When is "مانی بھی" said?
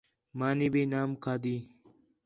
0.37-0.83